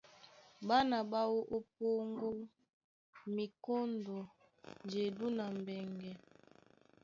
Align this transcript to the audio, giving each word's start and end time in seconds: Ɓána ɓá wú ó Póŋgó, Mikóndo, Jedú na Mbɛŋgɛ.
Ɓána 0.67 0.97
ɓá 1.11 1.21
wú 1.33 1.39
ó 1.55 1.57
Póŋgó, 1.75 2.29
Mikóndo, 3.35 4.15
Jedú 4.91 5.25
na 5.37 5.45
Mbɛŋgɛ. 5.57 6.11